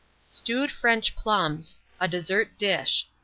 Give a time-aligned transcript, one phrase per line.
[0.29, 1.77] STEWED FRENCH PLUMS.
[1.99, 3.07] (A Dessert Dish.)